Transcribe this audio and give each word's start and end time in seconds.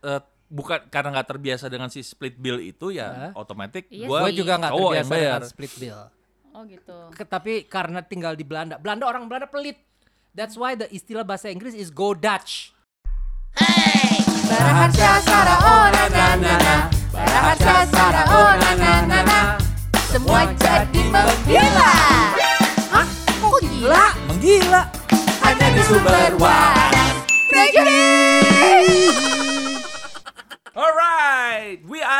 eh, 0.00 0.20
bukan 0.48 0.78
karena 0.88 1.08
nggak 1.12 1.28
terbiasa 1.28 1.66
dengan 1.66 1.88
si 1.88 2.00
split 2.00 2.34
bill 2.34 2.58
itu 2.58 2.88
ya 2.90 3.08
Hah? 3.30 3.32
otomatis 3.36 3.84
Iya 3.86 4.06
gua 4.06 4.18
Gue 4.22 4.32
juga 4.34 4.56
nggak 4.56 4.72
terbiasa 4.72 5.10
bayar. 5.10 5.32
dengan 5.36 5.44
split 5.46 5.72
bill. 5.76 6.00
Oh 6.50 6.62
gitu. 6.64 6.96
Ke- 7.12 7.24
Tapi 7.24 7.52
karena 7.64 8.00
tinggal 8.00 8.32
di 8.32 8.42
Belanda, 8.42 8.76
Belanda 8.76 9.04
orang 9.04 9.24
Belanda 9.24 9.46
pelit. 9.46 9.76
That's 10.30 10.54
why 10.54 10.72
the 10.72 10.88
istilah 10.88 11.22
bahasa 11.22 11.48
Inggris 11.48 11.72
is 11.72 11.88
go 11.88 12.12
Dutch. 12.12 12.72
Baraharsa 14.44 15.20
Sara 15.20 15.56
oh 15.60 15.84
na 15.88 16.04
na 16.08 16.26
na 16.36 16.54
na 16.56 16.74
Baraharsa 17.10 17.74
Sara 17.86 18.22
oh 18.26 18.52
na 18.54 18.70
na 18.74 18.92
na 19.04 19.18
na 19.20 19.38
Semua 20.08 20.48
jadi 20.54 21.02
menggila 21.04 21.92
Hah? 22.88 23.06
Kok 23.36 23.58
gila? 23.60 24.04
Menggila. 24.26 24.82
Hanya 25.42 25.66
di 25.68 25.82
sumber 25.82 26.32
waras 26.36 26.97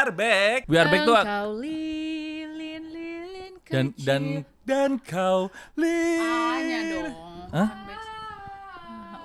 are 0.09 0.15
back. 0.15 0.65
We 0.65 0.77
are 0.77 0.89
back 0.89 1.05
tuh 1.05 1.21
lilin 1.55 2.83
lilin 2.89 3.53
dan 3.63 3.93
kecil. 3.93 4.07
dan 4.09 4.23
dan 4.65 4.91
kau 4.99 5.53
Hanya 5.77 6.81
lil. 6.83 7.05
dong. 7.05 7.13
Hah? 7.51 7.69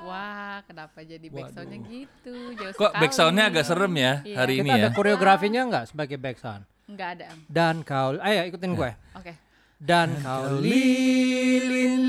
Wah, 0.04 0.60
kenapa 0.64 1.00
jadi 1.02 1.24
backsoundnya 1.26 1.80
gitu? 1.82 2.36
Jauh 2.54 2.76
Kok 2.76 2.92
backsoundnya 2.94 3.48
agak 3.48 3.64
serem 3.64 3.94
ya 3.96 4.20
Iya. 4.22 4.36
hari 4.36 4.60
Kita 4.60 4.62
ini 4.62 4.70
ada 4.70 4.92
ya? 4.92 4.94
koreografinya 4.94 5.62
nggak 5.66 5.86
sebagai 5.90 6.20
back 6.20 6.38
sound? 6.38 6.68
Enggak 6.84 7.10
ada. 7.18 7.32
Dan 7.48 7.82
kau, 7.82 8.20
ayo 8.20 8.42
ikutin 8.46 8.76
gue. 8.76 8.92
Oke. 9.16 9.34
Dan 9.80 10.20
kau 10.20 10.60
lilin-lilin 11.64 12.04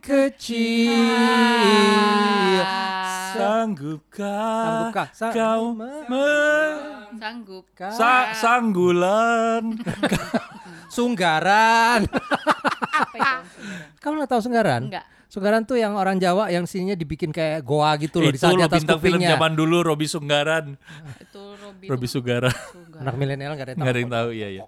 kecil. 0.00 0.96
Ah, 0.96 2.39
Sanggupkah, 3.40 4.62
Sanggupkah? 4.62 5.06
Sa- 5.10 5.32
kau 5.32 5.64
me- 5.72 6.04
me- 6.06 6.78
sanggup. 7.12 7.64
sa- 7.90 8.30
sanggulan? 8.34 9.62
Sunggaran. 10.90 12.06
Apa 12.90 13.14
itu? 13.14 13.36
Kamu 13.98 14.14
nggak 14.16 14.30
tahu 14.30 14.40
Sunggaran? 14.42 14.82
Enggak. 14.84 15.04
Sunggaran 15.26 15.62
tuh 15.62 15.78
yang 15.78 15.94
orang 15.94 16.18
Jawa 16.18 16.50
yang 16.50 16.66
sininya 16.66 16.92
dibikin 16.92 17.30
kayak 17.30 17.62
goa 17.62 17.94
gitu 17.96 18.18
loh 18.18 18.28
di 18.28 18.34
Itu 18.34 18.42
saat 18.42 18.58
di 18.58 18.66
atas 18.66 18.82
bintang 18.82 18.98
film 18.98 19.14
kupingnya. 19.16 19.38
zaman 19.38 19.52
dulu 19.54 19.76
Robi 19.80 20.06
Sunggaran. 20.06 20.74
Itu 21.20 21.54
Robi. 21.56 21.86
Robi 21.86 22.06
Sunggaran. 22.06 22.50
Sunggaran. 22.50 23.00
Anak 23.00 23.14
milenial 23.14 23.54
nggak 23.54 23.62
ada 23.62 23.70
yang 23.70 23.78
Nggak 23.78 23.86
ada 23.86 23.94
tahu. 23.94 24.02
yang 24.02 24.10
tahu, 24.12 24.28
iya 24.34 24.48
iya. 24.50 24.64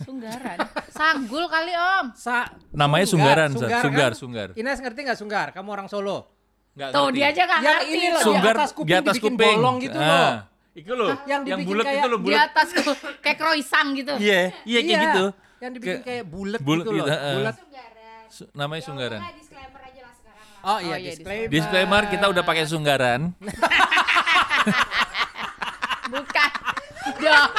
Sunggaran. 0.00 0.58
Sanggul 0.90 1.44
kali 1.46 1.72
Om. 1.72 2.04
Sa 2.12 2.42
Namanya 2.72 3.06
Sunggaran, 3.06 3.50
Sa. 3.50 3.58
Sunggar, 3.60 3.80
Sunggar, 3.80 4.10
kan? 4.10 4.18
Sunggar. 4.18 4.48
Ines 4.58 4.78
ngerti 4.80 5.00
nggak 5.04 5.18
Sunggar? 5.20 5.46
Kamu 5.54 5.68
orang 5.70 5.86
Solo. 5.86 6.39
Nggak 6.70 6.88
Tuh 6.90 7.02
ngerti. 7.02 7.16
dia 7.16 7.26
aja 7.26 7.42
nggak 7.42 7.60
Yang 7.60 7.74
ngerti. 7.76 7.92
ini 7.92 8.06
loh, 8.08 8.22
Sunggar 8.22 8.42
di 8.46 8.56
atas 8.56 8.70
kuping 8.70 8.86
di 8.86 8.94
atas 8.94 9.14
dibikin 9.14 9.32
kuping. 9.32 9.56
bolong 9.58 9.76
gitu 9.78 9.98
Ah. 9.98 10.06
loh. 10.06 10.32
Itu 10.70 10.92
loh, 10.94 11.08
Yang 11.26 11.40
yang, 11.44 11.60
bulat 11.60 11.84
kayak 11.84 11.98
itu 11.98 12.06
loh, 12.06 12.18
Di 12.18 12.24
bulat. 12.24 12.40
atas 12.46 12.66
tuh 12.70 12.94
kayak 13.18 13.36
kroisang 13.36 13.86
gitu. 13.92 14.12
Iya, 14.16 14.40
iya 14.64 14.78
kayak 14.80 15.00
gitu. 15.04 15.24
Yang 15.60 15.70
dibikin 15.72 15.90
Kayak 15.92 16.06
kayak 16.06 16.24
bulat 16.26 16.60
bulet 16.60 16.84
gitu 16.84 16.92
loh. 16.94 17.06
heeh. 17.06 17.34
Bulat. 17.36 17.56
Su- 18.30 18.46
namanya 18.52 18.82
Sunggaran. 18.82 19.20
disclaimer 19.34 19.80
aja 19.82 20.00
lah 20.00 20.14
sekarang 20.14 20.46
lah 20.46 20.62
Oh 20.64 20.78
iya, 20.78 20.88
Oh, 20.88 20.96
iya, 20.96 21.10
disclaimer. 21.10 21.50
Disclaimer 21.50 22.02
kita 22.06 22.26
udah 22.26 22.42
pakai 22.42 22.64
Sunggaran. 22.64 23.20
Bukan. 26.08 26.50
Dok. 27.20 27.50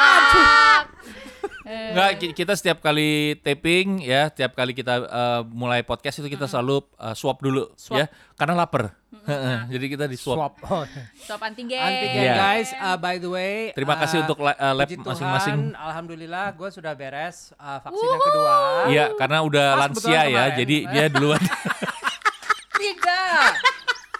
Enggak, 1.71 2.11
ki- 2.17 2.33
kita 2.33 2.53
setiap 2.53 2.77
kali 2.79 3.35
taping 3.37 3.99
ya, 3.99 4.27
setiap 4.27 4.51
kali 4.53 4.71
kita 4.71 4.93
eh, 4.99 5.41
mulai 5.47 5.81
podcast 5.81 6.19
itu 6.19 6.27
kita 6.27 6.45
selalu 6.45 6.83
eh, 6.95 7.13
swab 7.13 7.37
dulu 7.37 7.71
Swab. 7.75 7.99
ya, 7.99 8.05
karena 8.35 8.55
lapar. 8.57 8.95
Heeh, 9.21 9.57
Jadi 9.69 9.85
kita 9.87 10.05
di 10.05 10.15
swab. 10.15 10.39
Swap. 10.39 10.53
Oh. 10.65 10.83
Stop 11.15 11.41
antigen. 11.41 11.77
Antigen 11.77 12.23
Iya. 12.23 12.33
guys, 12.33 12.69
uh, 12.73 12.95
by 12.95 13.15
the 13.15 13.27
way. 13.27 13.69
Terima 13.71 13.93
kasih 13.95 14.17
uh, 14.17 14.23
untuk 14.25 14.39
la- 14.39 14.55
eh, 14.55 14.73
lab 14.73 14.87
masing-masing. 14.87 15.57
Alhamdulillah, 15.73 16.45
gue 16.51 16.69
sudah 16.69 16.91
beres 16.91 17.51
uh, 17.55 17.77
vaksin 17.79 18.07
yang 18.07 18.23
kedua. 18.23 18.53
Iya, 18.87 19.05
karena 19.15 19.37
udah 19.41 19.67
Pas 19.71 19.79
lansia 19.85 20.11
ya, 20.11 20.23
kemarin. 20.25 20.57
jadi 20.57 20.75
dia 20.87 21.05
duluan. 21.07 21.41
Tidak. 22.81 23.45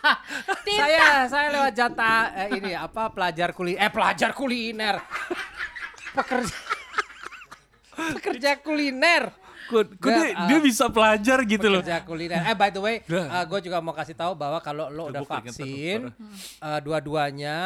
saya 0.81 1.05
saya 1.25 1.47
lewat 1.51 1.73
jatah 1.73 2.21
eh, 2.35 2.57
ini 2.57 2.73
apa 2.73 3.09
pelajar 3.09 3.53
kuliner 3.53 3.79
eh 3.79 3.89
pelajar 3.89 4.33
kuliner 4.33 4.97
pekerja 6.11 6.57
pekerja 8.17 8.51
kuliner 8.57 9.23
Kok 9.61 10.03
kok 10.03 10.03
dia, 10.03 10.35
Nggak, 10.35 10.51
dia 10.51 10.57
ah. 10.57 10.61
bisa 10.61 10.85
pelajar 10.91 11.37
gitu 11.45 11.67
loh. 11.71 11.79
pekerja 11.79 12.03
kuliner 12.03 12.43
eh 12.43 12.55
by 12.55 12.69
the 12.69 12.81
way 12.81 12.95
Dah. 13.03 13.47
gue 13.47 13.59
juga 13.61 13.79
mau 13.79 13.95
kasih 13.95 14.13
tahu 14.13 14.35
bahwa 14.35 14.59
kalau 14.59 14.91
lo 14.91 15.07
udah 15.07 15.23
vaksin 15.23 16.11
eh, 16.59 16.79
dua-duanya 16.83 17.57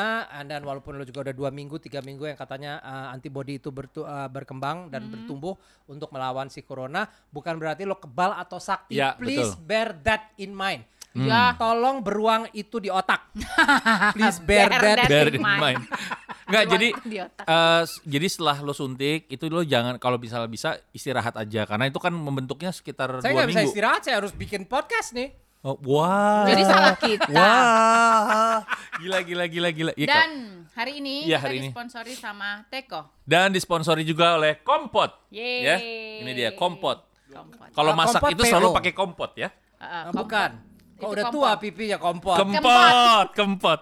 then 0.46 0.62
walaupun 0.62 0.96
lo 0.96 1.04
juga 1.04 1.26
udah 1.26 1.34
dua 1.34 1.50
minggu 1.50 1.82
tiga 1.82 2.00
minggu 2.00 2.26
yang 2.26 2.38
katanya 2.38 2.78
eh, 2.78 3.08
antibody 3.10 3.58
itu 3.58 3.74
bertu- 3.74 4.06
eh, 4.06 4.30
berkembang 4.30 4.88
dan 4.88 5.10
bertumbuh 5.10 5.58
untuk 5.86 6.14
melawan 6.14 6.46
si 6.46 6.62
corona 6.62 7.10
bukan 7.30 7.58
berarti 7.58 7.84
lo 7.84 7.98
kebal 7.98 8.38
atau 8.38 8.62
sakti 8.62 8.96
Ya, 8.96 9.18
please 9.18 9.58
betul. 9.58 9.66
bear 9.66 9.90
that 10.00 10.30
in 10.38 10.54
mind 10.54 10.86
Ya. 11.16 11.56
tolong 11.56 12.04
beruang 12.04 12.52
itu 12.52 12.76
di 12.76 12.92
otak. 12.92 13.32
Please 14.20 14.36
bear, 14.44 14.68
Bear 14.68 15.00
that. 15.00 15.08
that 15.08 15.28
in 15.32 15.40
in 15.40 15.42
mind. 15.42 15.62
mind. 15.64 15.80
Enggak, 16.46 16.64
jadi 16.70 16.88
Di 17.04 17.18
otak. 17.20 17.44
eh, 17.44 17.82
s- 17.84 18.02
jadi 18.02 18.26
setelah 18.26 18.58
lo 18.60 18.72
suntik 18.72 19.26
itu 19.26 19.46
lo 19.48 19.62
jangan 19.62 19.98
kalau 19.98 20.16
misalnya 20.16 20.46
bisa 20.46 20.74
istirahat 20.92 21.34
aja 21.34 21.64
karena 21.64 21.86
itu 21.86 21.98
kan 21.98 22.12
membentuknya 22.12 22.70
sekitar 22.70 23.18
Saya 23.18 23.28
dua 23.28 23.36
nggak 23.36 23.50
bisa 23.50 23.60
minggu. 23.60 23.72
istirahat, 23.72 24.02
saya 24.02 24.16
harus 24.18 24.30
bikin 24.32 24.64
podcast 24.64 25.12
nih. 25.12 25.34
Oh, 25.60 25.74
wah. 25.84 26.46
Jadi 26.46 26.62
salah 26.62 26.94
kita. 26.96 27.26
Wah. 27.28 28.62
Gila 29.02 29.20
gila 29.20 29.46
gila 29.46 29.70
gila. 29.72 29.92
Iya, 29.92 30.06
Kak. 30.06 30.14
Dan 30.14 30.32
hari 30.72 30.92
ini 31.00 31.26
Iya, 31.26 31.36
kita 31.36 31.44
hari 31.44 31.56
ini. 31.58 31.68
disponsori 31.68 32.14
sama 32.14 32.50
Teko. 32.68 33.02
Dan 33.20 33.50
disponsori 33.50 34.04
juga 34.04 34.38
oleh 34.38 34.62
Kompot. 34.62 35.26
Yeay. 35.28 35.60
Ya. 35.60 35.76
Ini 36.22 36.32
dia 36.32 36.50
Kompot. 36.54 37.10
Kompot. 37.26 37.68
Kalau 37.74 37.92
masak 37.92 38.22
kompot 38.22 38.32
itu 38.32 38.44
selalu 38.46 38.68
pakai 38.72 38.94
kompot 38.94 39.32
ya. 39.34 39.50
Uh, 39.50 39.84
uh, 39.84 40.04
kompot. 40.06 40.22
bukan. 40.22 40.52
Kok 40.96 41.10
udah 41.10 41.24
kompot. 41.26 41.34
tua 41.36 41.52
pipi 41.58 41.86
ya 41.90 41.98
kompot. 41.98 42.38
Kempot, 42.38 43.28
kempot. 43.34 43.82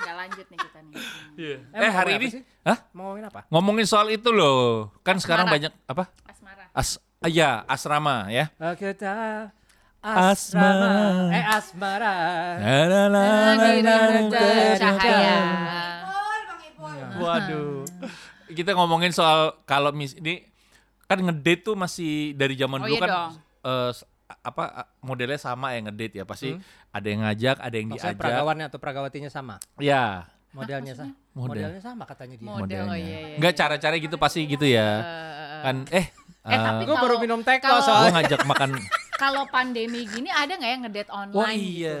Enggak 0.00 0.16
lanjut 0.16 0.46
nih 0.46 0.58
kita 0.58 0.78
nih. 0.80 0.94
Iya. 1.36 1.56
Emang 1.70 1.82
Eh 1.82 1.90
hari 1.90 2.12
ngomongin 2.14 2.32
ini, 2.32 2.40
hah? 2.64 2.78
Mau 2.90 3.02
ngomongin 3.04 3.26
apa? 3.28 3.40
Ngomongin 3.48 3.86
soal 3.86 4.08
itu 4.08 4.30
loh. 4.30 4.88
Kan 5.00 5.16
sekarang 5.16 5.44
Asmara. 5.44 5.56
banyak 5.60 5.72
apa? 5.84 6.04
Asmara. 6.24 6.64
As 6.72 6.90
ya, 7.26 7.50
asrama 7.66 8.16
ya. 8.28 8.48
Kita 8.74 9.12
Asmara. 10.00 11.28
Eh 11.28 11.44
asmara. 11.46 12.14
Na, 12.56 13.20
bercahaya. 14.26 15.36
Waduh. 17.12 17.84
Kita 18.48 18.72
ngomongin 18.72 19.12
soal 19.12 19.54
kalau 19.62 19.92
mis 19.92 20.16
ini 20.16 20.42
kan 21.04 21.20
ngedate 21.20 21.62
tuh 21.62 21.74
masih 21.74 22.32
dari 22.32 22.54
zaman 22.54 22.80
Oh, 22.80 22.86
dulu 22.86 22.96
iya 22.96 23.00
kan 23.00 23.10
dong. 23.10 23.32
eh, 23.62 23.90
s- 23.92 24.06
apa 24.40 24.64
modelnya 25.00 25.36
sama 25.36 25.72
ya 25.72 25.82
ngedate 25.82 26.14
ya 26.14 26.24
pasti 26.24 26.54
ada 26.88 27.06
yang 27.06 27.20
ngajak, 27.22 27.56
ada 27.58 27.74
yang 27.74 27.88
Maksudnya 27.88 28.10
diajak. 28.10 28.20
peragawannya 28.20 28.64
atau 28.66 28.78
peragawatinya 28.78 29.28
sama? 29.28 29.56
Ya. 29.76 30.30
Modelnya 30.50 30.92
sama. 30.92 31.14
Model. 31.30 31.48
Modelnya 31.62 31.80
sama 31.80 32.02
katanya 32.04 32.34
dia. 32.34 32.44
Model, 32.44 32.58
oh 32.58 32.60
modelnya. 32.90 32.96
iya, 32.96 33.18
iya, 33.24 33.36
Enggak 33.38 33.52
iya. 33.52 33.60
cara-cara 33.60 33.94
gitu 33.96 34.16
pasti 34.16 34.40
gitu 34.44 34.66
ya. 34.66 34.88
Eh, 34.98 35.60
kan 35.60 35.76
eh 35.90 36.06
Eh, 36.40 36.56
tapi 36.56 36.82
Gue 36.84 36.96
baru 36.96 37.20
minum 37.20 37.44
teko 37.44 37.62
kalau- 37.62 37.78
gue 37.78 37.86
soalnya. 37.86 38.12
ngajak 38.16 38.40
makan 38.44 38.70
Kalau 39.22 39.44
pandemi 39.46 40.08
gini 40.08 40.26
ada 40.26 40.48
nggak 40.50 40.70
yang 40.70 40.82
ngedate 40.82 41.10
online 41.10 41.36
Wah 41.36 41.52
gitu? 41.52 41.68
iya. 41.76 41.96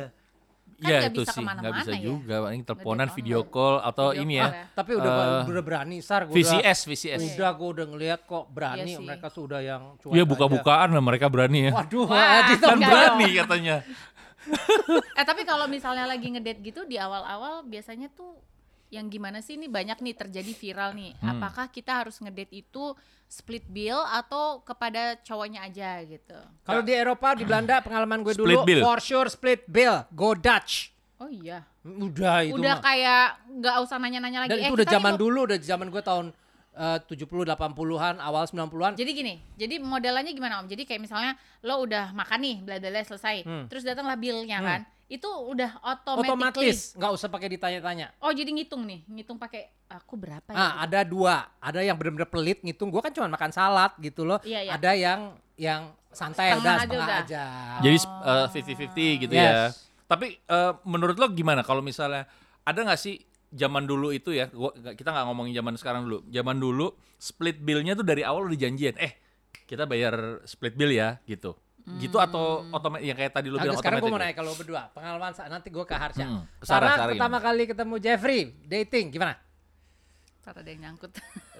Kan 0.80 0.86
Iya 0.86 0.96
nggak 0.98 1.10
itu 1.10 1.20
bisa 1.20 1.30
sih, 1.30 1.36
nggak 1.36 1.52
ke 1.52 1.60
mana-mana 1.60 1.76
bisa 1.78 1.92
ya. 1.92 2.00
juga. 2.02 2.34
Paling 2.40 2.62
teleponan, 2.64 3.08
video 3.10 3.38
online. 3.38 3.52
call 3.52 3.74
atau 3.82 4.06
Video 4.06 4.22
ini 4.22 4.34
call 4.34 4.40
ya. 4.40 4.48
ya. 4.50 4.64
Tapi 4.72 4.90
udah 4.94 5.10
Eh, 5.10 5.44
udah 5.46 5.62
berani 5.62 5.96
sar 6.00 6.22
gua 6.24 6.34
VCS, 6.34 6.78
VCS. 6.82 7.20
Udah, 7.20 7.30
udah 7.30 7.50
gue 7.52 7.68
udah 7.70 7.86
ngeliat 7.86 8.20
kok 8.22 8.44
berani 8.48 8.80
Iya 8.82 8.96
sih. 8.96 9.04
mereka 9.04 9.26
sudah 9.28 9.60
yang 9.60 9.82
cuek 9.98 10.12
Iya 10.12 10.24
buka-bukaan 10.24 10.88
lah 10.90 11.02
mereka 11.02 11.26
berani 11.26 11.58
ya. 11.68 11.72
Waduh, 11.74 12.04
Wah, 12.06 12.40
Kan 12.56 12.74
enggak 12.74 12.88
berani 12.88 13.26
dong. 13.26 13.36
katanya. 13.38 13.76
Eh 15.12 15.22
tapi 15.22 15.44
kalau 15.44 15.66
misalnya 15.66 16.04
lagi 16.04 16.26
ngedate 16.26 16.60
gitu 16.62 16.80
di 16.82 16.96
awal-awal 16.96 17.60
biasanya 17.62 18.08
tuh 18.10 18.40
yang 18.90 19.06
gimana 19.06 19.38
sih 19.38 19.54
ini 19.54 19.66
banyak 19.66 19.96
nih 19.96 20.14
terjadi 20.16 20.52
viral 20.52 20.90
nih. 20.92 21.14
Hmm. 21.16 21.30
Apakah 21.32 21.66
kita 21.66 21.94
harus 21.96 22.18
ngedate 22.18 22.50
itu 22.52 22.92
split 23.24 23.62
bill 23.64 23.96
atau 24.04 24.58
kepada 24.60 25.14
cowoknya 25.20 25.62
aja 25.62 26.02
gitu? 26.02 26.34
Kalau 26.60 26.82
di 26.82 26.90
Eropa, 26.90 27.32
di 27.32 27.42
Belanda 27.42 27.78
pengalaman 27.86 28.20
gue 28.20 28.34
Split 28.34 28.50
dulu, 28.52 28.66
bill. 28.66 28.82
for 28.82 28.98
sure 28.98 29.26
split 29.26 29.62
bill, 29.64 30.02
go 30.10 30.34
Dutch. 30.34 30.90
Oh 31.16 31.28
iya. 31.28 31.62
Udah 31.80 32.42
itu 32.42 32.54
Udah 32.54 32.76
mah. 32.76 32.82
kayak 32.82 33.24
nggak 33.56 33.76
usah 33.80 33.96
nanya-nanya 33.96 34.38
lagi. 34.42 34.50
Dan 34.50 34.58
eh, 34.58 34.66
itu 34.66 34.74
udah 34.74 34.86
zaman 34.88 35.14
mau- 35.14 35.20
dulu, 35.20 35.38
udah 35.46 35.58
zaman 35.58 35.86
gue 35.88 36.02
tahun 36.02 36.26
eh, 36.72 36.98
70 37.04 37.28
80-an, 37.46 38.14
awal 38.18 38.44
90-an. 38.44 38.92
Jadi 38.94 39.10
gini, 39.12 39.34
jadi 39.54 39.78
modelannya 39.78 40.30
gimana 40.30 40.58
Om? 40.58 40.66
Jadi 40.66 40.82
kayak 40.82 41.00
misalnya 41.00 41.32
lo 41.60 41.80
udah 41.80 42.10
makan 42.10 42.40
nih, 42.40 42.56
bla 42.60 42.76
bla 42.76 42.90
bla 42.90 43.02
selesai. 43.02 43.42
Hmm. 43.42 43.64
Terus 43.66 43.82
datanglah 43.82 44.16
billnya 44.16 44.58
Hmm. 44.58 44.66
kan. 44.66 44.80
Itu 45.10 45.26
udah 45.26 45.82
automatically. 45.82 46.70
Otomatis, 46.70 46.78
nggak 46.94 47.12
usah 47.18 47.26
pakai 47.26 47.48
ditanya-tanya. 47.58 48.14
Oh, 48.22 48.30
jadi 48.30 48.46
ngitung 48.54 48.86
nih, 48.86 49.02
ngitung 49.10 49.42
pakai 49.42 49.66
aku 49.90 50.14
berapa 50.14 50.46
ya? 50.54 50.56
Ah, 50.56 50.72
ada 50.86 51.02
dua, 51.02 51.50
ada 51.58 51.82
yang 51.82 51.98
bener-bener 51.98 52.30
pelit 52.30 52.62
ngitung. 52.62 52.94
Gue 52.94 53.02
kan 53.02 53.10
cuma 53.10 53.26
makan 53.26 53.50
salad 53.50 53.90
gitu 53.98 54.22
loh. 54.22 54.38
Iya, 54.46 54.70
iya. 54.70 54.72
Ada 54.78 54.90
yang 54.94 55.20
yang 55.58 55.82
santai 56.14 56.54
Setengah 56.54 56.62
udah 56.62 56.72
aja 56.72 56.86
setengah 56.86 57.06
udah. 57.10 57.18
aja. 57.26 57.42
Jadi 57.82 57.96
Oh. 58.06 58.30
eh, 58.30 58.46
50-50 58.54 59.10
gitu 59.26 59.34
ya. 59.34 59.42
Yes. 59.50 59.90
Tapi 60.06 60.26
eh, 60.38 60.72
menurut 60.86 61.18
lo 61.18 61.26
gimana 61.34 61.66
kalau 61.66 61.82
misalnya 61.82 62.30
ada 62.62 62.78
nggak 62.78 63.00
sih 63.02 63.18
zaman 63.50 63.82
dulu 63.82 64.14
itu 64.14 64.30
ya, 64.30 64.46
gua, 64.46 64.70
kita 64.94 65.10
nggak 65.10 65.26
ngomongin 65.26 65.58
zaman 65.58 65.74
sekarang 65.74 66.06
dulu. 66.06 66.22
Zaman 66.30 66.54
dulu 66.54 66.86
split 67.18 67.58
bill-nya 67.58 67.98
tuh 67.98 68.06
dari 68.06 68.22
awal 68.22 68.46
udah 68.46 68.54
dijanjiin, 68.54 68.94
eh 68.94 69.18
kita 69.66 69.90
bayar 69.90 70.38
split 70.46 70.78
bill 70.78 70.94
ya 70.94 71.18
gitu. 71.26 71.58
Gitu 71.98 72.16
atau 72.16 72.62
otomatis 72.70 73.02
yang 73.02 73.18
kayak 73.18 73.32
tadi 73.32 73.48
lu 73.48 73.56
Nah, 73.56 73.64
bilang 73.64 73.78
sekarang 73.80 73.98
gue 73.98 74.10
mau 74.12 74.20
nanya 74.20 74.36
kalau 74.36 74.52
berdua 74.54 74.92
pengalaman 74.92 75.32
sa- 75.34 75.50
nanti 75.50 75.72
gue 75.72 75.82
ke 75.82 75.96
Harsha. 75.96 76.22
Hmm, 76.22 76.46
Sarah, 76.60 76.62
Sarah, 76.62 76.90
Sarah 76.94 77.10
pertama 77.10 77.38
kali 77.40 77.62
ketemu 77.66 77.94
Jeffrey 77.98 78.40
dating 78.62 79.10
gimana? 79.10 79.34
Ntar 80.40 80.54
ada 80.60 80.70
yang 80.70 80.80
nyangkut. 80.86 81.10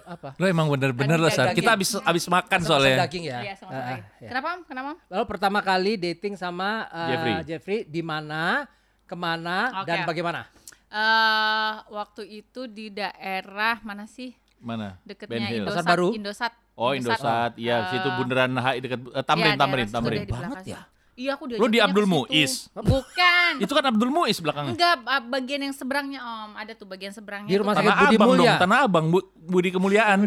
Apa? 0.01 0.33
Lo 0.35 0.45
emang 0.49 0.65
bener-bener 0.65 1.15
Kan 1.15 1.23
lah, 1.23 1.29
dia 1.29 1.37
Sar. 1.37 1.45
daging. 1.51 1.57
Kita 1.61 1.71
habis 1.77 1.89
habis 2.01 2.25
makan 2.25 2.59
Sama-sama 2.59 2.73
soalnya. 2.81 2.97
daging 3.05 3.23
ya. 3.29 3.39
Iya, 3.41 3.53
ya. 3.53 4.27
Kenapa? 4.27 4.47
Am? 4.49 4.61
Kenapa? 4.65 4.89
Am? 4.93 4.97
Lalu 5.07 5.25
pertama 5.29 5.59
kali 5.61 5.91
dating 5.95 6.33
sama 6.33 6.89
uh, 6.89 7.07
Jeffrey. 7.07 7.33
Jeffrey 7.45 7.79
di 7.85 8.01
mana, 8.01 8.65
ke 9.05 9.13
mana 9.13 9.83
Oke. 9.83 9.87
dan 9.87 10.03
bagaimana? 10.03 10.49
Eh, 10.91 11.73
waktu 11.87 12.43
itu 12.43 12.67
di 12.67 12.91
daerah 12.91 13.79
mana 13.79 14.03
sih? 14.03 14.35
Mana? 14.59 14.99
Deketnya. 15.07 15.47
Indosat. 15.53 15.85
Baru? 15.85 16.09
Indosat. 16.11 16.51
Oh, 16.81 16.91
Indosat. 16.91 17.53
Iya, 17.55 17.77
Eh, 17.77 17.89
situ 17.91 18.07
bundaran 18.11 18.49
HI 18.51 18.77
dekat 18.79 18.99
eh, 19.05 19.21
Tamrin, 19.21 19.45
iya, 19.47 19.59
Tamrin, 19.59 19.85
situ 19.85 19.93
Tamrin. 19.93 20.19
belakang 20.23 20.49
Banget 20.49 20.65
ya? 20.65 20.81
Iya, 21.13 21.31
aku 21.35 21.43
Lu 21.45 21.67
di 21.67 21.77
Abdul. 21.77 22.05
Muiz? 22.05 22.71
Bukan. 22.73 23.51
Itu 23.63 23.69
kan 23.69 23.85
Abdul 23.85 24.09
Muiz 24.09 24.41
belakangnya. 24.41 24.73
Enggak, 24.73 24.95
bagian 25.27 25.61
yang 25.61 25.75
seberangnya 25.75 26.19
Om. 26.19 26.51
Ada 26.57 26.73
tuh 26.73 26.89
bagian 26.89 27.13
seberangnya. 27.13 27.45
Di 27.45 27.55
rumah 27.55 27.77
sakit 27.77 27.93
Budi 27.93 28.15
Abang 28.15 28.29
Mulya. 28.31 28.41
dong, 28.41 28.53
Tanah 28.59 28.77
Abang, 28.81 29.05
Bu, 29.07 29.19
Budi 29.37 29.69
Kemuliaan. 29.69 30.17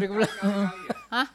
Hah? 1.15 1.27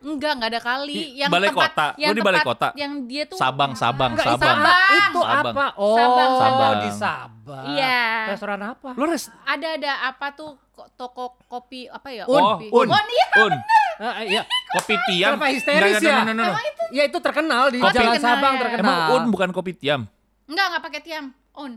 Enggak, 0.00 0.32
enggak 0.34 0.50
ada 0.50 0.60
kali. 0.62 0.96
Di 0.96 1.20
yang 1.20 1.28
balai 1.28 1.48
tempat, 1.48 1.70
kota. 1.70 1.86
Yang 1.94 2.08
Lu 2.08 2.16
di 2.16 2.22
balai 2.22 2.40
kota? 2.42 2.68
Yang 2.72 2.92
dia 3.04 3.22
tuh 3.26 3.36
Sabang, 3.36 3.70
Sabang, 3.74 4.10
Enggak, 4.10 4.26
Sabang. 4.26 4.56
Sabang. 4.56 4.90
Itu 4.90 5.20
Sabang. 5.22 5.52
apa? 5.52 5.66
Oh, 5.76 5.92
Sabang, 5.94 6.30
Sabang. 6.34 6.72
di 6.74 6.90
Sabang. 6.90 7.64
Iya. 7.70 8.00
Restoran 8.28 8.60
apa? 8.66 8.88
Lu 8.92 9.04
res 9.04 9.24
ada 9.44 9.68
ada 9.70 9.92
apa 10.06 10.26
tuh 10.32 10.50
ko- 10.70 10.88
toko 10.96 11.24
kopi 11.44 11.84
apa 11.86 12.08
ya? 12.08 12.24
Un, 12.24 12.32
Oh, 12.34 12.56
Kopi. 12.56 12.66
Un. 12.70 12.86
Oh, 12.88 13.00
iya. 13.06 13.26
Un. 13.42 13.52
Ah, 14.00 14.24
iya. 14.24 14.42
Kopi 14.72 14.96
Tiam. 15.04 15.36
Kenapa 15.36 15.52
histeris 15.52 15.76
Enggak, 15.76 16.00
enggak, 16.00 16.08
ya? 16.08 16.24
no, 16.24 16.32
no, 16.32 16.42
no, 16.42 16.44
no. 16.46 16.54
Ya 16.90 17.02
itu 17.04 17.18
terkenal 17.20 17.62
di 17.68 17.78
Kopi 17.78 17.92
Jalan 17.92 18.08
kenal 18.10 18.24
Sabang 18.24 18.54
ya. 18.54 18.60
terkenal. 18.62 18.88
Emang 18.88 19.12
Un 19.12 19.22
bukan 19.28 19.48
kopi 19.52 19.72
Tiam? 19.74 20.00
Enggak, 20.48 20.66
enggak 20.66 20.82
pakai 20.82 21.00
tiam. 21.00 21.24
On. 21.52 21.72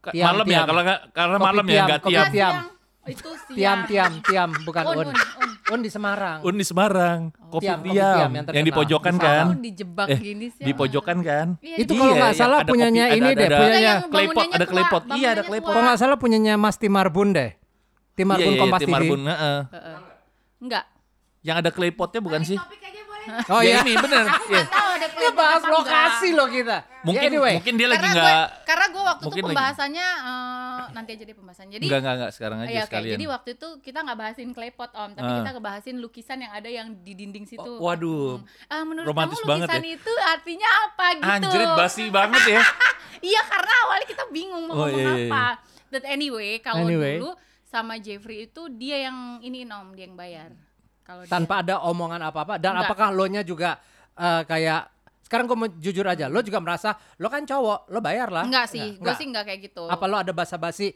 Ka- 0.00 0.10
Tiam, 0.10 0.26
malam 0.26 0.42
ya, 0.42 0.50
tiam. 0.50 0.64
kalau 0.64 0.80
nggak 0.80 1.00
karena 1.12 1.36
Kopi 1.36 1.44
malam 1.44 1.64
ya 1.64 1.68
tiam, 1.68 1.84
enggak 1.84 2.00
kopi 2.00 2.08
Tiam. 2.08 2.24
Enggak, 2.24 2.34
tiam. 2.34 2.56
Itu 3.08 3.30
siang. 3.38 3.56
Tiam, 3.56 3.78
tiam, 3.86 4.12
tiam, 4.20 4.50
bukan 4.62 4.82
Un, 4.84 4.92
Un. 4.94 4.98
un, 4.98 5.08
un. 5.12 5.50
Un 5.68 5.80
di 5.80 5.88
Semarang. 5.88 6.38
Un 6.42 6.54
di 6.54 6.64
Semarang. 6.64 7.20
Kopi 7.46 7.62
Tiam, 7.62 7.78
kopi 7.78 7.88
Tiam, 7.90 8.04
tiam 8.10 8.30
yang 8.30 8.44
yang, 8.48 8.64
di 8.64 8.72
pojokan 8.74 9.14
Di 9.14 9.20
kan? 9.22 9.44
Dijebak 9.58 10.06
Eh, 10.08 10.18
gini 10.18 10.46
sih. 10.48 10.64
Di 10.64 10.72
pojokan 10.72 11.18
kan? 11.20 11.46
Iya, 11.58 11.76
Itu 11.78 11.92
di- 11.92 11.98
kalau 11.98 12.04
Iya, 12.06 12.16
nggak 12.18 12.28
yang 12.30 12.40
salah 12.42 12.58
punyanya 12.62 13.04
kopi, 13.06 13.16
ini 13.16 13.28
deh, 13.30 13.46
ada- 13.46 13.58
punyanya. 13.58 13.94
bangunannya 14.04 14.56
ada 14.56 14.66
claypot. 14.66 15.02
Iya, 15.10 15.28
ada 15.30 15.42
tua. 15.42 15.56
Kalau 15.62 15.82
nggak 15.82 15.98
salah 15.98 16.16
punyanya 16.16 16.54
Mas 16.56 16.76
Timarbun 16.76 17.28
deh. 17.30 17.50
Timarbun 18.14 18.44
Iya, 18.44 18.52
iya, 18.52 18.60
Kompas 18.60 18.80
TV. 18.82 18.90
Marbun, 18.90 19.20
heeh. 19.24 19.58
Heeh. 19.68 19.96
Enggak. 20.58 20.84
Yang 21.40 21.56
ada 21.58 21.70
claypotnya 21.70 22.20
bukan 22.20 22.42
sih? 22.44 22.58
Oh 23.46 23.60
Ya 23.60 23.76
iya. 23.76 23.78
ini 23.82 23.92
bener. 23.94 24.24
Iya. 24.48 24.64
Tahu 24.64 24.88
ada 24.90 25.06
Kita 25.10 25.30
bahas 25.36 25.62
lokasi 25.62 26.32
loh 26.32 26.48
kita. 26.48 26.80
Mungkin 27.04 27.28
Ya, 27.28 27.30
anyway. 27.30 27.54
mungkin 27.60 27.74
dia 27.76 27.86
lagi 27.86 28.02
nggak 28.02 28.44
karena 28.64 28.86
gue 28.88 29.02
waktu 29.04 29.24
itu 29.28 29.44
pembahasannya 29.44 30.06
eh, 30.18 30.80
nanti 30.90 31.10
aja 31.12 31.24
deh 31.24 31.36
pembahasannya. 31.36 31.72
Jadi 31.76 31.84
Enggak, 31.84 32.00
enggak, 32.00 32.14
enggak, 32.16 32.30
sekarang 32.32 32.58
aja 32.58 32.68
Iya, 32.68 32.80
oke. 32.80 32.88
sekalian. 32.88 33.14
Jadi 33.14 33.26
waktu 33.28 33.48
itu 33.52 33.68
kita 33.84 33.98
nggak 34.00 34.18
bahasin 34.18 34.48
claypot 34.50 34.90
om, 34.94 35.10
tapi 35.12 35.28
Ah. 35.28 35.36
kita 35.38 35.50
ngebahasin 35.52 35.96
lukisan 35.98 36.38
yang 36.40 36.52
ada 36.52 36.68
yang 36.68 36.88
di 36.98 37.12
dinding 37.12 37.44
situ. 37.44 37.60
Oh, 37.60 37.84
waduh. 37.84 38.40
Ah, 38.66 38.82
menurut 38.82 39.06
romantis 39.06 39.36
kamu 39.38 39.46
banget 39.46 39.68
lukisan 39.68 39.84
ya. 39.84 39.94
itu 39.94 40.12
artinya 40.26 40.68
apa 40.82 41.06
gitu? 41.14 41.28
Anjrit 41.28 41.70
basi 41.76 42.04
banget 42.08 42.42
ya. 42.48 42.62
Iya 43.20 43.42
karena 43.44 43.74
awalnya 43.82 44.06
kita 44.06 44.24
bingung 44.30 44.64
mau 44.64 44.78
Oh, 44.78 44.86
ngomong 44.86 44.94
iya, 44.94 45.10
iya, 45.18 45.26
apa. 45.26 45.46
But 45.90 46.06
anyway, 46.06 46.62
kalau 46.62 46.86
Anyway. 46.86 47.18
dulu 47.18 47.34
sama 47.60 47.98
Jeffrey 47.98 48.46
itu 48.46 48.62
dia 48.70 49.10
yang 49.10 49.42
ini 49.42 49.66
om, 49.66 49.90
dia 49.92 50.06
yang 50.06 50.14
bayar. 50.14 50.54
Kalau 51.08 51.24
dia- 51.24 51.32
Tanpa 51.32 51.64
ada 51.64 51.80
omongan 51.82 52.20
apa-apa. 52.22 52.60
Dan 52.60 52.76
Enggak. 52.76 52.84
apakah 52.86 53.08
lo 53.10 53.24
nya 53.24 53.40
juga 53.40 53.80
eh, 54.14 54.42
kayak 54.44 54.80
sekarang 55.22 55.44
gue 55.44 55.56
mau 55.56 55.68
jujur 55.70 56.04
aja, 56.04 56.26
lo 56.26 56.40
juga 56.40 56.58
merasa 56.58 56.90
lo 57.16 57.28
kan 57.28 57.42
cowok, 57.42 57.88
lo 57.88 57.98
bayar 57.98 58.28
lah. 58.28 58.44
enggak 58.44 58.66
sih, 58.66 58.96
gue 58.96 59.12
sih 59.14 59.24
enggak 59.24 59.44
kayak 59.46 59.60
gitu. 59.62 59.84
Apa 59.84 60.04
lo 60.04 60.16
ada 60.16 60.32
basa-basi 60.32 60.92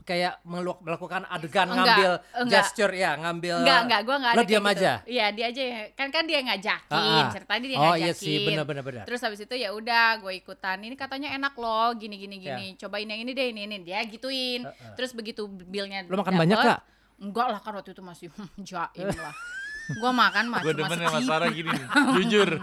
kayak 0.00 0.40
melakukan 0.44 1.22
adegan 1.26 1.66
Enggak, 1.66 1.76
ngambil 1.76 2.10
enggak. 2.40 2.52
gesture 2.56 2.90
ya, 2.90 3.10
ngambil 3.16 3.56
Enggak, 3.58 3.80
enggak, 3.84 4.00
gue 4.00 4.16
enggak 4.16 4.32
ada 4.32 4.38
Lo 4.38 4.44
diam 4.44 4.62
gitu. 4.62 4.72
aja. 4.74 4.92
Iya, 5.04 5.26
dia 5.30 5.46
aja. 5.46 5.62
Kan 5.92 6.08
kan 6.08 6.24
dia 6.24 6.38
ngajakin, 6.40 6.88
Ah, 6.90 7.20
ah. 7.20 7.28
ceritanya 7.30 7.60
dia 7.62 7.76
Oh 7.76 7.82
ngajakin. 7.86 8.00
iya 8.00 8.12
sih, 8.14 8.36
benar-benar 8.42 8.82
benar. 8.82 9.04
Terus 9.04 9.20
habis 9.20 9.40
itu 9.40 9.54
ya 9.54 9.68
udah 9.70 10.06
gue 10.18 10.32
ikutan. 10.34 10.76
Ini 10.78 10.94
katanya 10.94 11.28
enak 11.32 11.54
loh, 11.54 11.90
gini 11.94 12.16
gini 12.16 12.36
gini. 12.38 12.66
Cobain 12.76 13.06
yang 13.06 13.20
ini 13.20 13.30
deh, 13.30 13.46
ini 13.50 13.60
ini. 13.66 13.76
Dia 13.80 14.00
gituin. 14.02 14.64
Terus 14.94 15.12
begitu 15.12 15.44
billnya 15.46 16.04
Lo 16.04 16.16
makan 16.16 16.32
banyak 16.34 16.54
dapet, 16.54 16.68
gak? 16.70 16.80
Enggak 17.20 17.46
lah 17.46 17.60
kan 17.60 17.72
waktu 17.74 17.92
itu 17.92 18.00
masih 18.00 18.26
jaim 18.68 19.08
lah. 19.10 19.34
Gue 19.90 20.10
makan 20.10 20.44
Gue 20.46 20.54
masih 20.56 20.72
demen 20.74 20.98
masih 20.98 21.06
sama. 21.10 21.28
Sarah 21.28 21.50
gini 21.56 21.68
nih. 21.68 21.86
Jujur. 22.16 22.48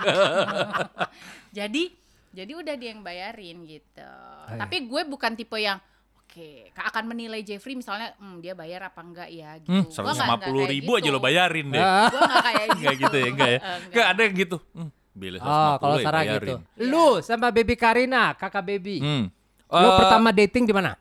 Jadi 1.53 1.83
jadi 2.29 2.51
udah 2.53 2.75
dia 2.75 2.89
yang 2.91 3.01
bayarin 3.01 3.57
gitu. 3.63 4.05
iya. 4.45 4.57
Tapi 4.57 4.85
gue 4.85 5.01
bukan 5.05 5.33
tipe 5.33 5.57
yang 5.57 5.79
Oke, 6.19 6.69
Kak 6.69 6.91
akan 6.91 7.07
menilai 7.07 7.39
Jeffrey 7.39 7.71
misalnya, 7.71 8.11
hmm, 8.13 8.43
dia 8.43 8.51
bayar 8.51 8.91
apa 8.91 8.99
enggak 8.99 9.31
ya 9.31 9.55
gitu. 9.57 9.71
Hmm, 9.71 9.87
Gua 9.87 10.11
nggak- 10.11 10.27
nggak 10.27 10.39
150 10.43 10.59
kayak 10.59 10.69
ribu 10.69 10.91
aja 10.91 11.01
gitu. 11.01 11.15
lo 11.15 11.19
bayarin 11.19 11.67
deh. 11.67 11.79
Ah. 11.79 12.05
Gue 12.05 12.19
nggak 12.21 12.43
kayak 12.43 12.59
gitu. 12.59 12.75
Enggak 12.75 12.95
gitu 12.99 13.15
ya, 13.15 13.27
enggak 13.27 13.47
ya. 13.47 13.59
Enggak. 13.79 14.05
Ada 14.05 14.21
yang 14.21 14.35
gitu. 14.37 14.57
Hmm, 14.69 14.89
bila 15.09 15.37
150 15.39 15.47
Oh, 15.47 15.73
kalau 15.79 15.95
ya 15.95 16.03
Sarah 16.03 16.21
bayarin. 16.21 16.43
gitu. 16.43 16.55
Lu 16.83 17.07
sama 17.21 17.47
baby 17.49 17.75
Karina, 17.75 18.23
kakak 18.33 18.59
baby. 18.61 18.95
Hmm. 18.99 19.23
Lo 19.71 19.87
Eh, 19.87 19.97
pertama 19.97 20.29
dating 20.31 20.63
di 20.63 20.73
mana? 20.75 20.91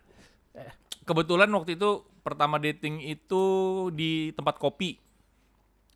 kebetulan 1.02 1.50
waktu 1.50 1.74
itu 1.74 1.90
pertama 2.26 2.58
dating 2.58 2.98
itu 3.00 3.44
di 3.94 4.34
tempat 4.34 4.58
kopi. 4.58 4.98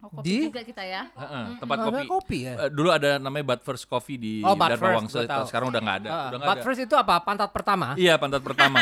Oh, 0.00 0.08
kopi 0.08 0.24
Di? 0.24 0.48
juga 0.48 0.62
kita 0.62 0.80
ya. 0.80 1.12
Heeh, 1.12 1.60
tempat 1.60 1.76
Ada 1.76 1.84
kopi. 1.92 2.04
kopi 2.08 2.38
ya? 2.40 2.54
Eh, 2.56 2.70
dulu 2.72 2.88
ada 2.88 3.20
namanya 3.20 3.52
But 3.52 3.60
First 3.60 3.84
Coffee 3.84 4.16
di 4.16 4.34
Oh, 4.40 4.56
Dharma 4.56 4.96
Wangsa. 4.96 5.28
Sekarang 5.44 5.68
udah 5.68 5.76
nggak 5.76 5.98
ada. 6.00 6.08
Ah, 6.08 6.26
udah 6.30 6.38
ada. 6.40 6.62
first 6.62 6.80
itu 6.80 6.94
apa? 6.96 7.20
Pantat 7.20 7.50
pertama? 7.52 7.92
Iya 7.98 8.16
pantat 8.16 8.40
pertama. 8.40 8.80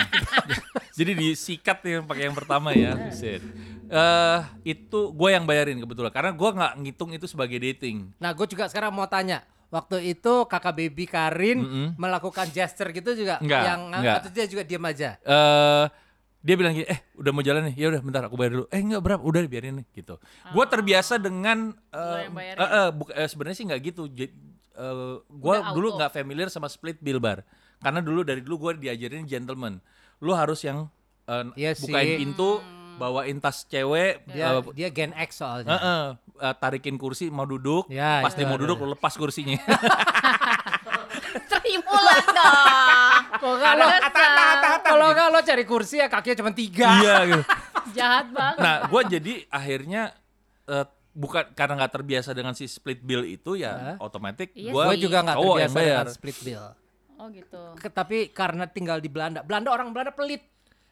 Jadi 0.99 1.17
disikat 1.17 1.83
nih 1.83 2.07
pakai 2.07 2.23
yang 2.31 2.37
pertama 2.37 2.71
ya. 2.71 2.95
Buset. 2.95 3.43
Eh 3.89 4.39
itu 4.69 5.01
gue 5.11 5.29
yang 5.33 5.43
bayarin 5.43 5.81
kebetulan 5.81 6.13
karena 6.13 6.31
gue 6.31 6.51
nggak 6.55 6.73
ngitung 6.79 7.11
itu 7.11 7.27
sebagai 7.27 7.59
dating. 7.59 8.15
Nah, 8.15 8.31
gue 8.31 8.47
juga 8.47 8.69
sekarang 8.69 8.93
mau 8.93 9.09
tanya. 9.09 9.43
Waktu 9.69 10.01
itu 10.09 10.47
kakak 10.47 10.73
baby 10.73 11.05
Karin 11.05 11.59
Mm-mm. 11.61 11.87
melakukan 11.97 12.49
gesture 12.49 12.89
gitu 12.89 13.13
juga 13.13 13.37
Enggak, 13.37 13.63
yang 13.65 13.81
enggak. 13.91 14.17
atau 14.23 14.31
dia 14.31 14.47
juga 14.47 14.63
diam 14.63 14.81
aja. 14.81 15.19
eh 15.19 15.85
dia 16.39 16.55
bilang 16.55 16.71
gini, 16.71 16.87
eh 16.87 17.03
udah 17.15 17.31
mau 17.31 17.41
jalan 17.41 17.67
nih, 17.67 17.75
ya 17.77 17.87
udah 17.89 18.01
bentar 18.01 18.23
aku 18.23 18.35
bayar 18.35 18.53
dulu. 18.53 18.67
Eh 18.69 18.79
enggak 18.79 19.03
berapa, 19.03 19.19
udah 19.21 19.41
biarin 19.45 19.75
nih 19.77 19.87
gitu. 19.93 20.15
Gue 20.49 20.65
terbiasa 20.65 21.17
dengan 21.17 21.75
eh 21.89 22.31
eh, 22.55 22.57
eh, 22.57 22.89
buk- 22.91 23.11
eh, 23.11 23.27
sebenarnya 23.27 23.57
sih 23.57 23.67
nggak 23.67 23.81
gitu. 23.85 24.03
Jadi 24.07 24.31
gue 25.29 25.55
Udah 25.57 25.75
dulu 25.75 25.89
auto. 25.91 25.97
nggak 25.99 26.13
familiar 26.13 26.47
sama 26.47 26.67
split 26.67 26.99
bill 26.99 27.19
bar. 27.19 27.43
Karena 27.79 27.99
dulu 27.99 28.23
dari 28.23 28.39
dulu 28.39 28.71
gue 28.71 28.81
diajarin 28.81 29.23
gentleman. 29.25 29.83
Lu 30.19 30.31
harus 30.31 30.63
yang 30.63 30.87
eh, 31.25 31.45
Iya 31.57 31.75
bukain 31.77 32.07
sih. 32.07 32.17
pintu, 32.17 32.63
bawain 32.95 33.39
tas 33.39 33.63
cewek, 33.65 34.23
Dia 34.29 34.55
eh, 34.55 34.63
dia 34.73 34.89
Gen 34.89 35.11
X 35.13 35.39
soalnya. 35.39 35.75
Heeh, 35.75 36.03
eh, 36.41 36.55
tarikin 36.55 36.95
kursi 36.95 37.29
mau 37.29 37.45
duduk, 37.45 37.87
Ya, 37.89 38.23
pas 38.23 38.31
ya, 38.31 38.39
dia 38.39 38.47
mau 38.47 38.55
ya, 38.55 38.63
duduk 38.63 38.79
lu 38.79 38.95
lepas 38.95 39.13
kursinya. 39.13 39.59
Terimulan 41.51 42.25
dong. 42.25 42.88
Kok 43.39 43.53
nggak 43.55 43.73
lo 43.75 43.87
Kesel. 43.89 44.79
kalau 44.81 45.07
nggak 45.09 45.29
lo 45.29 45.39
cari 45.41 45.65
kursi 45.65 45.97
ya 45.99 46.07
kakinya 46.07 46.37
cuma 46.37 46.53
tiga. 46.53 46.89
iya 46.99 47.17
gitu. 47.25 47.43
Jahat 47.97 48.27
banget. 48.29 48.59
Nah, 48.59 48.77
gue 48.85 49.03
jadi 49.11 49.33
akhirnya 49.49 50.03
eh, 50.65 50.87
bukan 51.11 51.45
karena 51.53 51.75
nggak 51.77 51.93
terbiasa 51.93 52.31
dengan 52.31 52.53
si 52.53 52.65
split 52.65 53.01
bill 53.01 53.25
itu 53.25 53.55
ya 53.55 53.73
Hah? 53.73 53.97
otomatis 54.01 54.47
Iya 54.53 54.71
gue 54.71 54.83
Gue 54.85 54.97
juga 54.99 55.19
nggak 55.23 55.37
terbiasa 55.37 55.75
bayar. 55.75 56.05
dengan 56.05 56.15
split 56.15 56.39
bill. 56.43 56.65
Oh 57.17 57.27
gitu. 57.31 57.63
Ke- 57.77 57.91
Tapi 57.91 58.19
karena 58.29 58.65
tinggal 58.65 58.99
di 58.99 59.09
Belanda, 59.09 59.41
Belanda 59.41 59.71
orang 59.71 59.91
Belanda 59.91 60.11
pelit. 60.11 60.45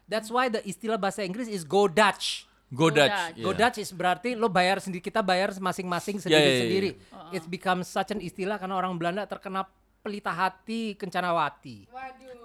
That's 0.03 0.27
why 0.27 0.47
the 0.47 0.63
istilah 0.63 0.95
bahasa 0.95 1.21
Inggris 1.21 1.47
is 1.47 1.61
go 1.61 1.85
Dutch. 1.85 2.47
Go 2.67 2.91
Go 2.91 2.99
Dutch. 2.99 3.15
Go 3.37 3.51
iya. 3.53 3.59
Dutch 3.63 3.79
is 3.79 3.91
berarti 3.91 4.35
lo 4.35 4.47
bayar 4.47 4.79
sendiri, 4.79 4.99
kita 4.99 5.19
bayar 5.19 5.51
masing-masing 5.53 6.19
Ya, 6.19 6.25
ya, 6.25 6.27
ya, 6.27 6.35
ya. 6.35 6.43
sendiri-sendiri. 6.59 6.89
It's 7.31 7.47
become 7.47 7.79
such 7.79 8.11
an 8.11 8.19
istilah 8.19 8.55
karena 8.55 8.75
orang 8.75 8.91
Belanda 8.93 9.23
terkena 9.23 9.63
pelita 9.99 10.31
hati 10.31 10.95
kencanawati. 10.95 11.87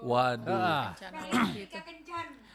Waduh. 0.02 0.50
Ah. 0.50 0.92
Waktu 0.98 1.60
itu. 1.62 1.78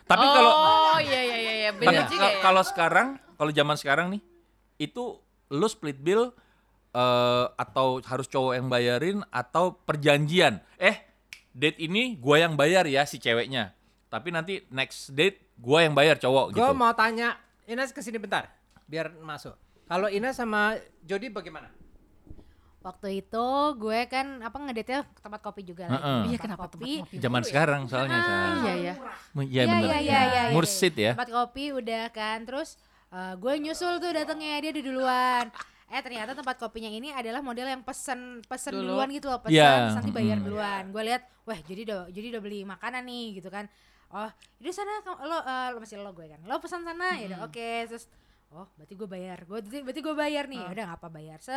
Tapi 0.08 0.24
kalau 0.24 0.52
Oh 0.56 1.00
iya 1.04 1.20
iya 1.20 1.38
iya 1.38 1.54
iya 1.68 1.72
benar 1.76 2.08
juga 2.08 2.28
ya. 2.32 2.40
kalau 2.40 2.64
sekarang, 2.64 3.08
kalau 3.36 3.52
zaman 3.52 3.76
sekarang 3.76 4.08
nih, 4.16 4.22
itu 4.80 5.20
lu 5.48 5.68
split 5.68 6.00
bill 6.00 6.32
eh, 6.92 7.46
atau 7.54 8.00
harus 8.02 8.28
cowok 8.28 8.54
yang 8.56 8.68
bayarin 8.68 9.20
atau 9.30 9.76
perjanjian. 9.76 10.64
Eh, 10.80 10.96
date 11.52 11.80
ini 11.80 12.16
gua 12.16 12.40
yang 12.40 12.56
bayar 12.56 12.88
ya 12.88 13.04
si 13.04 13.20
ceweknya. 13.20 13.76
Tapi 14.08 14.32
nanti 14.32 14.64
next 14.72 15.12
date 15.12 15.52
gua 15.60 15.84
yang 15.84 15.92
bayar 15.92 16.16
cowok 16.16 16.56
Gue 16.56 16.64
gitu. 16.64 16.80
mau 16.80 16.96
tanya, 16.96 17.36
Ines 17.68 17.92
ke 17.92 18.00
sini 18.00 18.16
bentar, 18.16 18.48
biar 18.88 19.12
masuk. 19.20 19.60
Kalau 19.88 20.08
Ines 20.08 20.40
sama 20.40 20.80
Jody 21.04 21.28
bagaimana? 21.28 21.68
Waktu 22.88 23.20
itu 23.20 23.48
gue 23.76 24.00
kan 24.08 24.40
apa 24.40 24.56
ngedate 24.58 25.04
ke 25.04 25.20
tempat 25.20 25.44
kopi 25.44 25.62
juga 25.62 25.86
Heeh. 25.86 26.00
lagi. 26.00 26.08
Iya, 26.08 26.24
Tempat 26.32 26.44
kenapa 26.48 26.64
kopi. 26.66 26.78
tempat 26.96 27.04
kopi? 27.04 27.18
Zaman 27.20 27.42
sekarang 27.44 27.82
soalnya. 27.86 28.20
Sa. 28.20 28.32
Iya 28.32 28.74
ya. 28.74 28.94
Iya 29.36 29.44
Iya, 29.44 29.64
benar. 29.68 29.84
iya, 29.84 30.00
iya, 30.00 30.00
iya, 30.00 30.42
iya. 30.48 30.56
Mursid 30.56 30.96
ya. 30.96 31.12
Tempat 31.12 31.30
kopi 31.30 31.66
udah 31.76 32.04
kan 32.10 32.38
terus 32.44 32.80
eh, 33.08 33.34
gue 33.36 33.54
nyusul 33.60 34.00
tuh 34.00 34.12
datangnya 34.12 34.64
dia 34.64 34.72
udah 34.72 34.84
duluan. 34.84 35.46
Eh 35.88 36.04
ternyata 36.04 36.36
tempat 36.36 36.60
kopinya 36.60 36.92
ini 36.92 37.16
adalah 37.16 37.40
model 37.40 37.64
yang 37.64 37.80
pesen 37.80 38.44
pesen 38.44 38.76
Dulu. 38.76 39.00
duluan 39.00 39.08
gitu 39.08 39.32
loh, 39.32 39.40
pesen 39.40 39.56
Iya, 39.56 39.72
terus 39.88 39.96
nanti 40.00 40.12
bayar 40.12 40.38
mm. 40.40 40.44
duluan. 40.44 40.84
Gue 40.92 41.04
lihat, 41.08 41.24
wah 41.44 41.60
jadi 41.64 41.82
udah 41.88 42.00
jadi 42.12 42.28
udah 42.36 42.42
beli 42.44 42.60
makanan 42.64 43.08
nih 43.08 43.40
gitu 43.40 43.48
kan. 43.48 43.72
Oh, 44.08 44.28
jadi 44.60 44.72
sana 44.72 45.00
lo 45.04 45.38
lo 45.72 45.78
masih 45.80 46.00
lo 46.00 46.12
gue 46.12 46.28
kan. 46.28 46.40
Lo 46.44 46.60
pesan 46.60 46.84
sana 46.84 47.16
ya 47.16 47.32
udah 47.32 47.40
oke 47.48 47.70
terus 47.88 48.08
oh 48.52 48.68
berarti 48.76 48.94
gue 48.96 49.08
bayar. 49.08 49.38
Gue 49.44 49.60
berarti 49.64 50.00
gue 50.00 50.16
bayar 50.16 50.44
nih. 50.48 50.60
Ya 50.60 50.72
udah 50.72 50.84
nggak 50.92 51.00
apa 51.00 51.08
bayar. 51.08 51.40
Se 51.40 51.56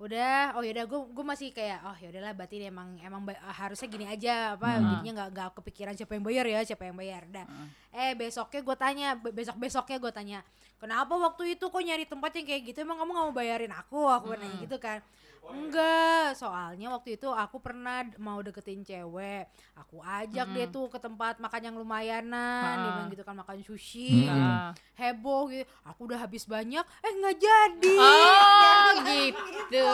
udah 0.00 0.56
oh 0.56 0.64
yaudah 0.64 0.88
gue 0.88 1.00
gue 1.12 1.24
masih 1.24 1.52
kayak 1.52 1.84
oh 1.84 1.96
yaudahlah 2.00 2.32
berarti 2.32 2.56
emang 2.64 2.96
emang 2.98 3.20
ba- 3.20 3.36
harusnya 3.52 3.84
gini 3.84 4.08
aja 4.08 4.56
apa 4.56 4.80
jadinya 4.96 5.12
nggak 5.14 5.28
nggak 5.30 5.48
kepikiran 5.60 5.92
siapa 5.92 6.16
yang 6.16 6.24
bayar 6.24 6.44
ya 6.48 6.60
siapa 6.64 6.88
yang 6.88 6.96
bayar. 6.96 7.22
Dah 7.28 7.44
eh 7.92 8.16
besoknya 8.16 8.60
gue 8.62 8.76
tanya 8.76 9.08
besok 9.20 9.56
besoknya 9.60 10.00
gue 10.00 10.08
tanya 10.10 10.38
kenapa 10.80 11.12
waktu 11.12 11.52
itu 11.52 11.68
kok 11.68 11.82
nyari 11.84 12.08
tempat 12.08 12.32
yang 12.32 12.46
kayak 12.48 12.62
gitu? 12.64 12.78
Emang 12.80 12.96
kamu 12.96 13.10
nggak 13.12 13.26
mau 13.28 13.34
bayarin 13.36 13.72
aku? 13.76 14.00
Aku 14.08 14.32
nanya 14.32 14.56
gitu 14.56 14.80
kan 14.80 15.04
enggak 15.42 16.10
soalnya 16.32 16.90
waktu 16.90 17.14
itu 17.14 17.26
aku 17.26 17.58
pernah 17.58 17.88
mau 18.16 18.38
deketin 18.38 18.82
cewek 18.82 19.48
aku 19.74 19.98
ajak 19.98 20.46
dia 20.48 20.66
tuh 20.66 20.86
ke 20.86 20.96
tempat 20.96 21.38
makan 21.38 21.60
yang 21.62 21.74
lumayanan 21.74 22.74
dia 22.76 22.90
bilang 22.92 23.08
gitu 23.08 23.22
kan 23.22 23.34
makan 23.34 23.58
sushi 23.60 24.26
gitu. 24.26 24.30
Ah. 24.30 24.76
heboh 24.94 25.48
gitu 25.48 25.64
aku 25.82 26.00
udah 26.04 26.20
habis 26.20 26.44
banyak 26.44 26.82
eh 26.82 27.12
nggak 27.12 27.36
jadi 27.36 27.96
Oh 27.96 28.90
gitu. 29.08 29.86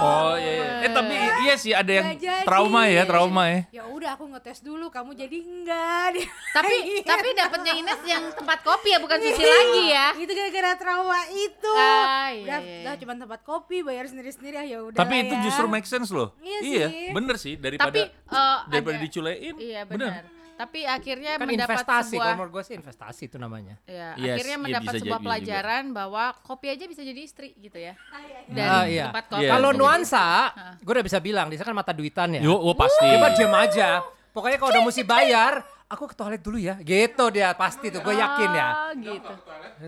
Oh 0.00 0.34
iya, 0.34 0.52
iya. 0.54 0.72
Eh 0.80 0.90
tapi 0.90 1.14
iya 1.40 1.54
sih 1.54 1.72
ada 1.72 1.92
yang 1.92 2.06
jadi. 2.14 2.42
trauma 2.42 2.82
ya, 2.86 3.02
trauma 3.04 3.42
ya. 3.46 3.60
ya 3.70 3.82
udah 3.86 4.14
aku 4.14 4.24
ngetes 4.28 4.60
dulu 4.60 4.88
kamu 4.88 5.14
jadi 5.14 5.36
enggak 5.38 6.06
Dia- 6.12 6.32
Tapi 6.56 6.74
tapi 7.02 7.28
dapatnya 7.32 7.72
Ines 7.74 8.00
yang 8.02 8.24
tempat 8.32 8.58
kopi 8.60 8.90
ya 8.90 8.98
bukan 8.98 9.18
sushi 9.18 9.44
lagi 9.44 9.84
ya. 9.88 10.06
itu 10.14 10.30
gara-gara 10.30 10.72
trauma 10.74 11.20
itu 11.30 11.72
Ah, 11.72 12.28
iya, 12.28 12.42
udah, 12.42 12.58
iya, 12.58 12.78
udah 12.82 12.92
iya. 12.92 13.00
cuma 13.00 13.12
tempat 13.14 13.40
kopi 13.42 13.76
bayar 13.80 14.04
sendiri-sendiri 14.04 14.56
ya 14.66 14.79
udah 14.86 14.96
Tapi 14.96 15.14
itu 15.20 15.34
ya. 15.34 15.42
justru 15.42 15.66
make 15.66 15.84
sense 15.84 16.08
loh. 16.08 16.32
Iya 16.40 16.88
sih. 16.88 17.10
bener 17.10 17.36
sih 17.36 17.54
daripada 17.54 17.90
Tapi 17.90 18.00
eh, 18.06 18.58
daripada 18.66 18.96
ada- 18.96 19.04
diculein. 19.04 19.54
Iya 19.54 19.80
bener. 19.84 20.10
benar. 20.10 20.24
Tapi 20.56 20.84
akhirnya 20.84 21.32
Kan 21.34 21.48
mendapat 21.48 21.72
investasi, 21.72 22.14
sebuah 22.14 22.36
kalau 22.36 22.48
gue 22.50 22.62
sih 22.62 22.74
investasi 22.76 23.22
itu 23.26 23.36
namanya. 23.36 23.80
ya, 23.82 24.12
Yes, 24.14 24.36
akhirnya 24.36 24.52
iya, 24.52 24.60
mendapat 24.60 24.92
sebuah 24.92 24.92
jadi- 24.92 25.00
bisa 25.00 25.16
juga. 25.16 25.24
pelajaran 25.24 25.82
bahwa 25.90 26.24
kopi 26.38 26.66
aja 26.68 26.84
bisa 26.84 27.00
jadi 27.00 27.16
istri 27.18 27.48
gitu 27.56 27.78
ya. 27.80 27.96
Dari 28.44 28.68
Ah, 28.68 28.84
iya. 28.84 29.04
tempat 29.08 29.24
kopi. 29.26 29.40
Iya. 29.40 29.50
Kalau 29.50 29.70
nuansa, 29.72 30.26
gue 30.76 30.92
udah 30.92 31.00
bisa 31.02 31.16
bilang, 31.18 31.48
dia 31.48 31.56
kan 31.58 31.72
mata 31.72 31.90
duitan 31.90 32.36
ya. 32.36 32.40
Yo, 32.40 32.52
oh 32.52 32.76
pasti. 32.76 33.02
Dia 33.02 33.16
mah 33.16 33.32
diam 33.32 33.54
aja. 33.54 33.88
Pokoknya 34.30 34.56
kalau 34.56 34.70
udah 34.70 34.82
mesti 34.84 35.02
bayar, 35.02 35.52
aku 35.86 36.04
ke 36.04 36.14
toilet 36.14 36.38
dulu 36.38 36.54
ya. 36.54 36.76
Gitu 36.78 37.24
dia 37.32 37.56
pasti 37.56 37.88
tuh, 37.88 37.98
gue 37.98 38.14
yakin 38.14 38.50
ya. 38.52 38.68
Oh, 38.68 38.92
gitu. 38.94 39.32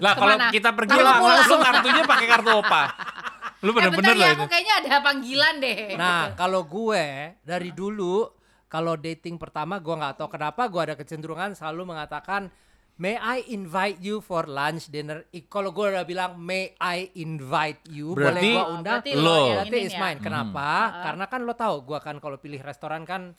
Lah 0.00 0.12
kalau 0.16 0.36
kita 0.48 0.72
pergi 0.72 0.96
lah 0.96 1.16
langsung 1.20 1.60
kartunya 1.60 2.02
pakai 2.02 2.26
kartu 2.26 2.48
opa. 2.50 2.82
Lu 3.62 3.70
Eh, 3.70 3.74
bener-bener 3.74 3.98
bentar 4.02 4.14
loh 4.14 4.20
ya, 4.20 4.28
itu. 4.28 4.36
aku 4.36 4.46
kayaknya 4.48 4.74
ada 4.76 4.94
panggilan 5.00 5.54
deh. 5.56 5.78
Nah, 5.94 6.22
kalau 6.40 6.62
gue 6.64 7.04
dari 7.40 7.70
dulu 7.70 8.26
kalau 8.66 8.96
dating 8.96 9.36
pertama 9.36 9.78
gue 9.78 9.92
nggak 9.92 10.16
tahu 10.16 10.28
kenapa 10.28 10.66
gue 10.66 10.82
ada 10.82 10.94
kecenderungan 10.94 11.52
selalu 11.52 11.86
mengatakan 11.88 12.50
May 12.94 13.16
I 13.16 13.48
invite 13.48 13.98
you 13.98 14.20
for 14.20 14.44
lunch 14.44 14.86
dinner? 14.86 15.24
Kalau 15.46 15.70
gue 15.70 15.86
udah 15.88 16.04
bilang 16.04 16.36
May 16.36 16.76
I 16.76 17.08
invite 17.16 17.88
you, 17.88 18.12
boleh 18.12 18.36
Berarti- 18.36 18.52
gue 18.52 18.60
Oh, 18.60 18.74
undang. 18.74 19.00
berarti 19.00 19.10
Lo. 19.16 19.32
yang 19.48 19.56
Berarti 19.64 19.78
is 19.80 19.92
ya. 19.92 19.98
mine. 19.98 20.18
Kenapa? 20.20 20.68
Karena 21.00 21.24
kan 21.24 21.40
lo 21.40 21.54
tahu, 21.54 21.76
gue 21.84 21.98
kan 21.98 22.16
kalau 22.18 22.36
pilih 22.36 22.60
restoran 22.60 23.02
kan 23.02 23.32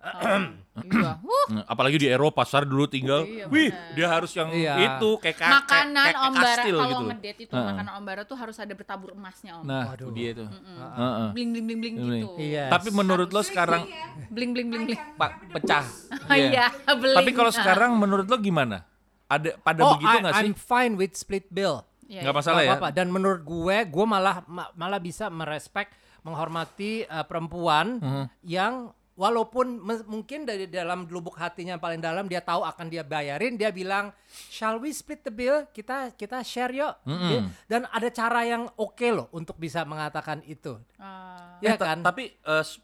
Iya. 0.00 1.20
Apalagi 1.72 1.96
di 1.98 2.08
Eropa, 2.08 2.40
Sar 2.42 2.64
dulu 2.64 2.86
tinggal. 2.86 3.20
Iya, 3.22 3.44
Wih, 3.46 3.68
bener. 3.68 3.92
dia 3.92 4.06
harus 4.08 4.32
yang 4.32 4.48
Iya. 4.48 4.96
itu 4.96 5.10
kayak 5.18 5.36
ka- 5.36 5.52
makanan 5.52 5.92
kayak, 5.92 6.06
kayak 6.06 6.16
Om 6.20 6.32
Bara 6.32 6.44
kastil 6.46 6.72
kalau 6.74 6.88
gitu. 6.90 7.04
ngedate 7.04 7.40
itu 7.42 7.52
Heeh. 7.52 7.66
makanan 7.66 7.92
Om 7.92 8.04
Bara 8.04 8.22
tuh 8.24 8.36
harus 8.38 8.56
ada 8.56 8.72
bertabur 8.72 9.10
emasnya 9.12 9.52
Om. 9.56 9.64
Nah, 9.64 9.84
Waduh. 9.86 10.00
itu 10.00 10.12
dia 10.14 10.30
tuh. 10.32 10.48
Heeh. 10.48 11.28
Bling 11.30 11.50
bling 11.52 11.66
bling 11.66 11.80
bling 11.80 11.94
Bling. 11.98 12.22
gitu. 12.24 12.28
Iya. 12.38 12.64
Tapi 12.70 12.88
menurut 12.90 13.28
lo 13.28 13.42
sekarang 13.42 13.82
Bling 14.30 14.50
bling 14.50 14.68
bling 14.68 14.84
bling. 14.86 15.00
Pak 15.14 15.30
pecah. 15.52 15.84
Iya, 16.40 16.66
bling. 16.86 17.16
Tapi 17.18 17.30
kalau 17.34 17.52
sekarang 17.52 17.90
menurut 17.94 18.24
lo 18.24 18.36
gimana? 18.36 18.86
Ada 19.26 19.54
pada 19.58 19.80
oh, 19.84 19.94
begitu 19.94 20.16
nggak 20.16 20.34
sih? 20.34 20.42
I'm 20.42 20.54
fine 20.54 20.94
with 20.94 21.12
split 21.14 21.46
bill. 21.46 21.84
Iya, 22.04 22.24
Nggak 22.24 22.32
iya. 22.32 22.40
masalah 22.42 22.60
ya? 22.64 22.70
apa 22.74 22.88
Dan 22.88 23.06
menurut 23.08 23.38
gue, 23.40 23.76
gue 23.84 24.04
malah 24.04 24.42
ma- 24.44 24.72
malah 24.72 24.98
bisa 24.98 25.28
merespek, 25.28 25.86
menghormati 26.24 27.04
uh, 27.04 27.22
perempuan 27.22 27.96
Mhm. 27.96 28.24
yang 28.42 28.74
walaupun 29.20 29.76
mungkin 30.06 30.42
dari 30.42 30.64
dalam 30.64 31.04
lubuk 31.04 31.36
hatinya 31.36 31.76
yang 31.76 31.82
paling 31.82 32.00
dalam 32.00 32.24
dia 32.24 32.40
tahu 32.40 32.64
akan 32.64 32.88
dia 32.88 33.04
bayarin, 33.04 33.52
dia 33.54 33.68
bilang, 33.68 34.08
shall 34.48 34.80
we 34.80 34.88
split 34.90 35.20
the 35.20 35.30
bill? 35.30 35.68
Kita 35.68 36.08
kita 36.10 36.40
share 36.40 36.72
yuk. 36.72 36.96
Mhm. 37.04 37.28
Dia- 37.28 37.44
Dan 37.68 37.80
ada 37.86 38.08
cara 38.08 38.40
yang 38.42 38.72
oke 38.74 39.04
loh 39.06 39.28
untuk 39.30 39.54
bisa 39.54 39.84
mengatakan 39.84 40.40
itu. 40.42 40.80
Ah, 40.96 41.60
Ya 41.60 41.70
Eh, 41.70 41.76
kan? 41.76 42.00
Tapi 42.00 42.32
eh, 42.32 42.64
s- 42.64 42.80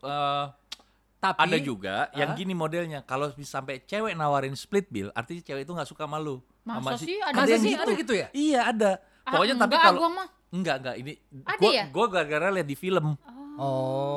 eh, 0.00 0.46
Tapi 1.20 1.36
ada 1.42 1.58
juga 1.60 2.08
yang 2.14 2.32
Hah? 2.32 2.38
gini 2.38 2.54
modelnya. 2.54 3.02
Kalau 3.02 3.28
bisa 3.30 3.60
sampai 3.60 3.82
cewek 3.82 4.14
nawarin 4.14 4.56
split 4.56 4.88
bill, 4.88 5.12
artinya 5.12 5.42
cewek 5.42 5.62
itu 5.62 5.72
nggak 5.74 5.84
suka 5.86 6.06
malu. 6.06 6.40
Masa 6.62 6.80
Sama 6.80 6.90
si- 6.96 7.06
sih 7.06 7.18
ada 7.18 7.36
Masa 7.36 7.50
yang 7.50 7.60
sih 7.60 7.72
gitu? 7.72 7.82
ada 7.82 7.92
gitu 7.98 8.12
ya? 8.14 8.26
Iya 8.32 8.60
ada. 8.66 8.90
Ah, 9.20 9.32
Pokoknya 9.34 9.54
tapi 9.58 9.74
enggak, 9.74 9.84
kalau 9.84 10.00
enggak 10.50 10.76
enggak 10.80 10.96
ini 10.96 11.12
Ada 11.44 11.58
gua 11.58 11.70
ya? 11.70 11.84
gua 11.90 12.06
gara-gara 12.08 12.48
lihat 12.50 12.64
di 12.64 12.72
film. 12.74 13.04
Oh. 13.04 13.39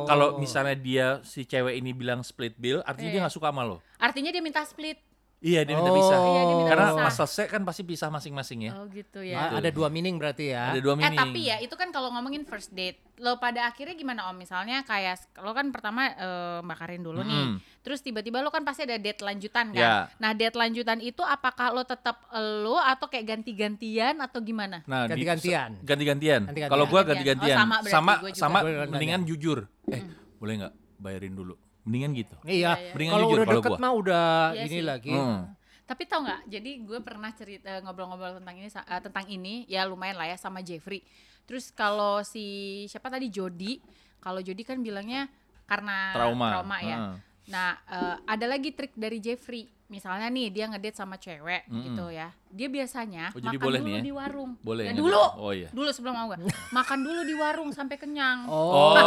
Kalau 0.04 0.38
misalnya 0.38 0.74
dia 0.74 1.08
si 1.22 1.44
cewek 1.44 1.75
ini 1.75 1.92
bilang 1.92 2.22
split 2.22 2.54
bill, 2.56 2.80
artinya 2.82 3.10
dia 3.10 3.16
Iya. 3.16 3.24
nggak 3.24 3.36
suka 3.36 3.50
sama 3.50 3.63
lo. 3.63 3.78
Artinya 3.98 4.30
dia 4.30 4.40
minta 4.40 4.62
split. 4.63 5.00
Iya 5.40 5.68
dia 5.68 5.75
minta 5.75 5.92
Oh. 5.92 5.98
pisah. 5.98 6.16
Iya, 6.16 6.42
dia 6.42 6.56
minta 6.56 6.72
Karena 6.72 6.88
pisah. 6.88 7.04
pas 7.04 7.16
selesai 7.18 7.46
kan 7.50 7.62
pasti 7.62 7.84
pisah 7.84 8.08
masing-masing 8.08 8.60
ya. 8.63 8.72
Oh 8.74 8.88
gitu 8.88 9.20
ya. 9.20 9.52
ada 9.52 9.68
dua 9.70 9.92
meaning 9.92 10.16
berarti 10.16 10.56
ya. 10.56 10.72
Ada 10.72 10.80
dua 10.80 10.96
Eh 10.96 11.00
meaning. 11.04 11.20
tapi 11.20 11.40
ya 11.44 11.60
itu 11.60 11.75
kan 11.75 11.92
kalau 11.92 12.08
ngomongin 12.10 12.48
first 12.48 12.72
date, 12.72 12.96
lo 13.18 13.36
pada 13.38 13.68
akhirnya 13.68 13.92
gimana 13.94 14.32
om? 14.32 14.36
Misalnya 14.36 14.84
kayak 14.84 15.20
lo 15.38 15.52
kan 15.52 15.68
pertama 15.70 16.08
eh, 16.08 16.63
Mbak 16.63 16.78
Karin 16.78 17.04
dulu 17.04 17.20
nih, 17.22 17.44
Mm-mm. 17.52 17.73
Terus 17.84 18.00
tiba-tiba 18.00 18.40
lo 18.40 18.48
kan 18.48 18.63
pasti 18.63 18.84
ada 18.84 18.96
date 18.96 19.20
lanjutan 19.20 19.70
kan? 19.70 19.78
Ya. 19.78 19.96
Nah 20.16 20.32
date 20.32 20.56
lanjutan 20.56 20.98
itu 20.98 21.20
apakah 21.20 21.70
lo 21.70 21.84
tetap 21.84 22.24
lo 22.34 22.80
atau 22.80 23.06
kayak 23.06 23.36
ganti-gantian 23.36 24.16
atau 24.18 24.40
gimana? 24.40 24.82
Nah, 24.84 25.04
Ganti-gantian. 25.06 25.78
ganti-gantian. 25.80 26.48
Kalau 26.66 26.88
gua 26.88 27.04
Ganti-gantian. 27.04 27.54
Oh, 27.54 27.60
sama 27.60 27.75
berarti, 27.78 27.92
sama 27.92 28.12
gua 28.18 28.30
juga. 28.30 28.40
sama 28.40 28.60
mendingan 28.88 29.22
jujur. 29.24 29.68
Eh, 29.86 30.02
boleh 30.38 30.54
nggak 30.58 30.74
bayarin 30.98 31.36
dulu? 31.36 31.54
Mendingan 31.84 32.12
gitu. 32.16 32.36
Iya. 32.42 32.48
Iya, 32.48 32.72
iya. 32.74 32.92
Mendingan 32.96 33.13
Kalau 33.13 33.28
jujur 33.28 33.36
udah 33.36 33.46
kalau 33.46 33.60
deket 33.60 33.72
gua. 33.72 33.84
mah 33.84 33.94
udah 33.94 34.28
Iya 34.50 34.63
ini 34.63 34.72
sih. 34.74 34.82
lagi. 34.82 35.12
Hmm. 35.12 35.40
Tapi 35.84 36.02
tau 36.08 36.20
nggak? 36.24 36.42
Jadi 36.48 36.72
gue 36.82 37.00
pernah 37.04 37.32
cerita 37.36 37.70
ngobrol-ngobrol 37.84 38.40
tentang 38.40 38.56
ini 38.56 38.72
eh, 38.72 39.02
tentang 39.02 39.25
ini 39.28 39.54
ya 39.68 39.84
lumayan 39.84 40.16
lah 40.16 40.25
ya 40.25 40.38
sama 40.40 40.63
Jeffrey. 40.63 41.04
Terus 41.44 41.70
kalau 41.70 42.24
si 42.24 42.46
siapa 42.88 43.12
tadi 43.12 43.28
Jody, 43.28 43.84
kalau 44.18 44.40
Jody 44.40 44.63
kan 44.63 44.80
bilangnya 44.80 45.28
karena 45.68 46.16
Trauma. 46.16 46.78
ya. 46.80 46.98
Heeh. 46.98 47.16
Nah, 47.46 47.76
eh, 47.84 48.16
ada 48.24 48.46
lagi 48.46 48.72
trik 48.72 48.94
dari 48.94 49.20
Jeffrey. 49.20 49.68
Misalnya 49.84 50.26
nih 50.26 50.50
dia 50.50 50.66
ngedate 50.66 50.98
sama 50.98 51.16
cewek 51.16 51.70
Mm-mm. 51.70 51.86
gitu 51.86 52.06
ya. 52.10 52.34
Dia 52.50 52.66
biasanya 52.66 53.30
Oh, 53.30 53.38
jadi 53.38 53.58
makan 53.58 53.66
boleh 53.68 53.80
dulu 53.80 53.88
nih 53.88 53.94
ya? 53.94 54.02
di 54.02 54.12
warung. 54.12 54.52
Boleh. 54.60 54.84
Ya, 54.90 54.94
dulu. 54.96 55.22
Oh 55.38 55.52
iya. 55.54 55.70
Dulu 55.70 55.90
sebelum 55.94 56.14
mau 56.18 56.34
makan 56.78 57.00
dulu 57.04 57.22
di 57.22 57.36
warung 57.38 57.70
sampai 57.70 58.02
kenyang. 58.02 58.50
Oh. 58.50 58.98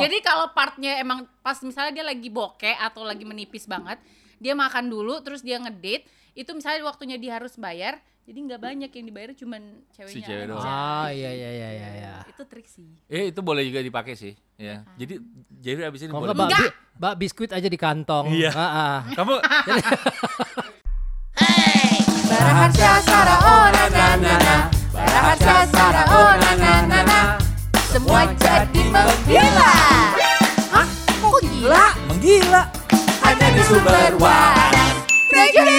Jadi 0.02 0.22
kalau 0.22 0.56
partnya 0.56 0.96
emang 0.96 1.28
pas 1.40 1.58
misalnya 1.60 1.92
dia 1.92 2.04
lagi 2.06 2.32
bokeh 2.32 2.80
atau 2.80 3.04
lagi 3.04 3.28
menipis 3.28 3.68
banget, 3.68 4.00
dia 4.40 4.56
makan 4.56 4.88
dulu 4.88 5.20
terus 5.20 5.44
dia 5.44 5.60
ngedate, 5.60 6.08
itu 6.32 6.48
misalnya 6.56 6.80
waktunya 6.86 7.20
dia 7.20 7.36
harus 7.36 7.60
bayar, 7.60 8.00
jadi 8.24 8.38
nggak 8.40 8.60
banyak 8.62 8.90
yang 8.94 9.04
dibayar 9.04 9.30
cuman 9.36 9.62
ceweknya 9.92 10.24
cewek 10.24 10.44
aja. 10.44 10.48
doang. 10.48 10.64
Ah, 10.64 11.08
iya 11.12 11.28
iya 11.28 11.50
iya 11.52 11.68
iya 11.76 11.88
Itu 12.40 12.48
trik 12.48 12.64
sih. 12.64 12.88
Eh 13.04 13.28
itu 13.28 13.44
boleh 13.44 13.60
juga 13.62 13.84
dipakai 13.84 14.16
sih. 14.16 14.32
Ya. 14.56 14.80
Jadi 14.96 15.20
jadi 15.60 15.84
abis 15.84 16.00
ini 16.00 16.08
Kalau 16.08 16.24
boleh. 16.24 16.32
nggak 16.32 16.48
bak, 16.48 16.56
bi- 16.56 16.72
bak 16.96 17.14
biskuit 17.20 17.52
aja 17.52 17.68
di 17.68 17.76
kantong. 17.76 18.32
Iya. 18.32 18.48
Ah, 18.50 18.64
ah. 18.64 18.96
Kamu 19.12 19.36
Baraharsa 22.24 22.90
Sara 23.04 23.36
oh 23.44 23.64
na 23.68 23.84
na 23.86 24.06
na 24.16 24.34
na 24.38 24.56
Baraharsa 24.88 25.68
Sara 25.68 26.02
oh 26.08 26.32
na 26.32 26.50
na 26.56 26.72
na 26.88 27.00
na 27.02 27.20
Semua 27.84 28.24
jadi 28.32 28.82
menggila 28.88 29.72
Hah? 30.72 30.86
Kok 31.20 31.38
gila? 31.44 31.86
menggila. 32.08 32.62
Hanya 33.20 33.46
di 33.52 33.62
sumber 33.62 34.12
waras 34.16 34.96
Reggae 35.28 35.76